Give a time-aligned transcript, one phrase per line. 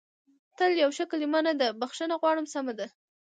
[0.57, 2.87] تل یوه ښه کلمه نه ده، بخښنه غواړم، سمه ده.